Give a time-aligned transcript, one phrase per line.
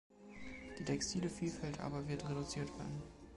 [0.79, 3.03] Die textile Vielfalt aber wird reduziert werden.